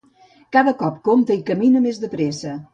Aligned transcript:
Cada 0.57 0.73
cop 0.79 0.97
compta 1.09 1.39
i 1.43 1.45
camina 1.53 1.85
més 1.87 2.03
de 2.07 2.13
pressa. 2.19 2.59